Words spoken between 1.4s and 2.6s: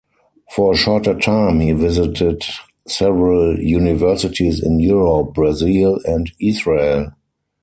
he visited